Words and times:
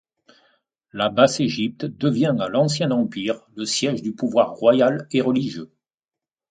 La 0.93 1.09
Basse-Égypte 1.09 1.85
devient 1.85 2.35
à 2.39 2.47
l'Ancien 2.47 2.89
Empire 2.89 3.39
le 3.55 3.65
siège 3.65 4.01
du 4.01 4.13
pouvoir 4.15 4.53
royal 4.55 5.07
et 5.11 5.21
religieux. 5.21 5.69